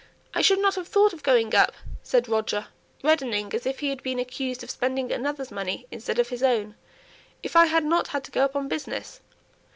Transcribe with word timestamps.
"I 0.33 0.41
shouldn't 0.41 0.73
have 0.73 0.87
thought 0.87 1.13
of 1.13 1.21
going 1.21 1.53
up," 1.53 1.73
said 2.01 2.27
Roger, 2.27 2.69
reddening 3.03 3.53
as 3.53 3.67
if 3.67 3.81
he 3.81 3.89
had 3.89 4.01
been 4.01 4.17
accused 4.17 4.63
of 4.63 4.71
spending 4.71 5.11
another's 5.11 5.51
money 5.51 5.85
instead 5.91 6.17
of 6.17 6.29
his 6.29 6.41
own, 6.41 6.73
"if 7.43 7.55
I 7.55 7.67
hadn't 7.67 8.07
had 8.07 8.23
to 8.23 8.31
go 8.31 8.43
up 8.43 8.55
on 8.55 8.67
business. 8.67 9.19